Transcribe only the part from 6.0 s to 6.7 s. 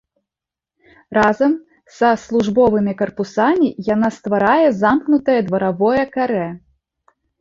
карэ.